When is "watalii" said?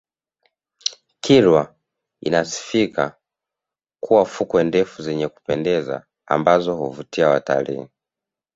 7.29-7.87